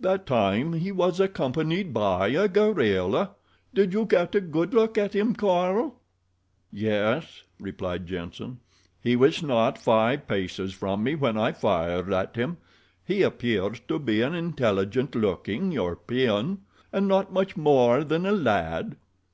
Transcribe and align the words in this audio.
"That 0.00 0.24
time 0.26 0.72
he 0.72 0.90
was 0.90 1.20
accompanied 1.20 1.92
by 1.92 2.28
a 2.28 2.48
gorilla. 2.48 3.32
Did 3.74 3.92
you 3.92 4.06
get 4.06 4.34
a 4.34 4.40
good 4.40 4.72
look 4.72 4.96
at 4.96 5.14
him, 5.14 5.34
Carl?" 5.34 6.00
"Yes," 6.72 7.42
replied 7.60 8.06
Jenssen. 8.06 8.60
"He 8.98 9.14
was 9.14 9.42
not 9.42 9.76
five 9.76 10.26
paces 10.26 10.72
from 10.72 11.02
me 11.02 11.14
when 11.14 11.36
I 11.36 11.52
fired 11.52 12.10
at 12.14 12.34
him. 12.34 12.56
He 13.04 13.20
appears 13.20 13.78
to 13.88 13.98
be 13.98 14.22
an 14.22 14.34
intelligent 14.34 15.14
looking 15.14 15.70
European—and 15.72 17.06
not 17.06 17.30
much 17.34 17.54
more 17.54 18.04
than 18.04 18.24
a 18.24 18.32
lad. 18.32 18.96